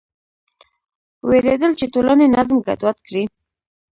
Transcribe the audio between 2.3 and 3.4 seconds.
نظم ګډوډ کړي.